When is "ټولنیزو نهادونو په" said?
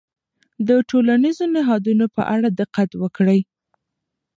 0.89-2.21